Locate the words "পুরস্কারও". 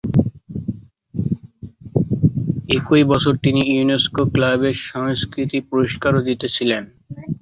5.71-6.25